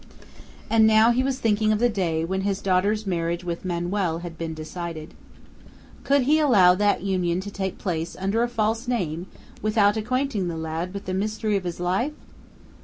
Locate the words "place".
7.77-8.15